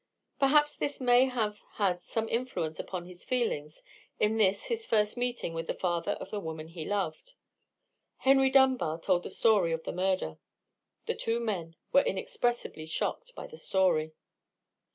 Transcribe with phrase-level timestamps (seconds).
[0.39, 3.83] Perhaps this may have had some influence upon his feelings
[4.19, 7.35] in this his first meeting with the father of the woman he loved.
[8.17, 10.39] Henry Dunbar told the story of the murder.
[11.05, 14.13] The two men were inexpressibly shocked by this story.